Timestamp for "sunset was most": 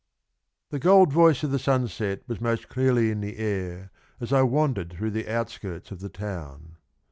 1.59-2.69